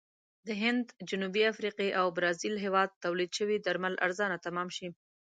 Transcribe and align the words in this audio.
د 0.47 0.49
هند، 0.63 0.85
جنوبي 1.09 1.43
افریقې 1.51 1.89
او 1.99 2.05
برازیل 2.17 2.55
هېواد 2.65 2.89
تولید 3.03 3.31
شوي 3.37 3.57
درمل 3.65 3.93
ارزانه 4.05 4.37
تمام 4.45 4.67
شي. 4.77 4.87